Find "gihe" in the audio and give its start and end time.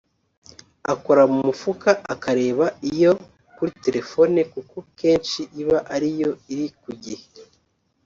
7.03-7.25